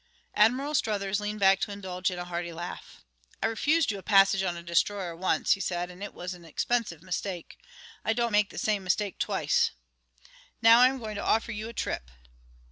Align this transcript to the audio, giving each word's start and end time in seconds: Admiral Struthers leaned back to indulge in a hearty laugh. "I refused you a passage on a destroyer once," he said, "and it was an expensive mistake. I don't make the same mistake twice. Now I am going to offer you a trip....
Admiral 0.33 0.73
Struthers 0.73 1.19
leaned 1.19 1.39
back 1.39 1.59
to 1.59 1.71
indulge 1.71 2.09
in 2.09 2.17
a 2.17 2.25
hearty 2.25 2.51
laugh. 2.51 3.03
"I 3.39 3.45
refused 3.45 3.91
you 3.91 3.99
a 3.99 4.01
passage 4.01 4.41
on 4.41 4.57
a 4.57 4.63
destroyer 4.63 5.15
once," 5.15 5.51
he 5.51 5.59
said, 5.59 5.91
"and 5.91 6.01
it 6.03 6.15
was 6.15 6.33
an 6.33 6.43
expensive 6.43 7.03
mistake. 7.03 7.59
I 8.03 8.13
don't 8.13 8.31
make 8.31 8.49
the 8.49 8.57
same 8.57 8.83
mistake 8.83 9.19
twice. 9.19 9.69
Now 10.59 10.79
I 10.79 10.87
am 10.87 10.97
going 10.97 11.13
to 11.17 11.23
offer 11.23 11.51
you 11.51 11.69
a 11.69 11.73
trip.... 11.73 12.09